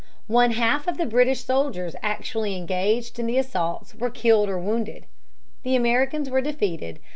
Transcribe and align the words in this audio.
One 0.25 0.53
half 0.53 0.87
of 0.87 0.97
the 0.97 1.05
British 1.05 1.43
soldiers 1.43 1.95
actually 2.01 2.55
engaged 2.57 3.19
in 3.19 3.27
the 3.27 3.37
assaults 3.37 3.93
were 3.93 4.09
killed 4.09 4.49
or 4.49 4.57
wounded. 4.57 5.05
The 5.61 5.75
Americans 5.75 6.27
were 6.27 6.41
defeated. 6.41 6.97